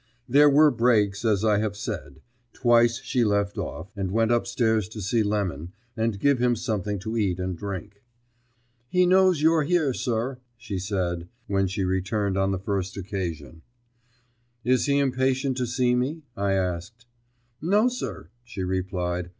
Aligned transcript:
There 0.27 0.49
were 0.49 0.71
breaks, 0.71 1.23
as 1.23 1.45
I 1.45 1.59
have 1.59 1.77
said. 1.77 2.21
Twice 2.53 2.99
she 3.03 3.23
left 3.23 3.59
off, 3.59 3.91
and 3.95 4.09
went 4.09 4.31
up 4.31 4.47
stairs 4.47 4.89
to 4.89 4.99
see 4.99 5.21
Lemon, 5.21 5.73
and 5.95 6.19
give 6.19 6.39
him 6.39 6.55
something 6.55 6.97
to 7.01 7.15
eat 7.17 7.37
and 7.39 7.55
drink. 7.55 8.01
"He 8.89 9.05
knows 9.05 9.43
you're 9.43 9.61
here, 9.61 9.93
sir," 9.93 10.39
she 10.57 10.79
said, 10.79 11.27
when 11.45 11.67
she 11.67 11.83
returned 11.83 12.35
on 12.35 12.49
the 12.49 12.57
first 12.57 12.97
occasion. 12.97 13.61
"Is 14.63 14.87
he 14.87 14.97
impatient 14.97 15.55
to 15.57 15.67
see 15.67 15.93
me?" 15.93 16.23
I 16.35 16.53
asked. 16.53 17.05
"No, 17.61 17.87
sir," 17.87 18.29
she 18.43 18.63
replied. 18.63 19.29